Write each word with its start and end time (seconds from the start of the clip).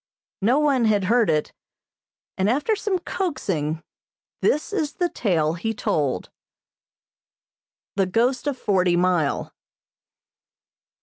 No 0.41 0.57
one 0.57 0.85
had 0.85 1.03
heard 1.03 1.29
it, 1.29 1.53
and, 2.35 2.49
after 2.49 2.75
some 2.75 2.97
coaxing, 2.97 3.83
this 4.41 4.73
is 4.73 4.93
the 4.93 5.09
tale 5.09 5.53
he 5.53 5.75
told. 5.75 6.31
The 7.95 8.07
Ghost 8.07 8.47
of 8.47 8.57
Forty 8.57 8.95
Mile. 8.95 9.53